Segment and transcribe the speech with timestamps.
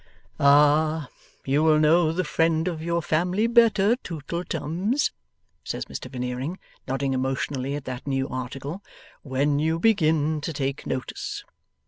[0.39, 1.09] 'Ah!
[1.45, 5.11] You will know the friend of your family better, Tootleums,'
[5.63, 8.81] says Mr Veneering, nodding emotionally at that new article,
[9.21, 11.43] 'when you begin to take notice.